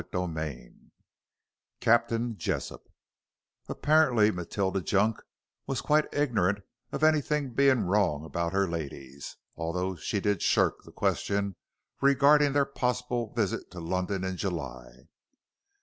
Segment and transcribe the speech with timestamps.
[0.01, 0.69] CHAPTER XIX
[1.79, 2.87] CAPTAIN JESSOP
[3.69, 5.21] Apparently Matilda Junk
[5.67, 10.91] was quite ignorant of anything being wrong about her ladies, although she did shirk the
[10.91, 11.55] question
[12.01, 15.05] regarding their possible visit to London in July.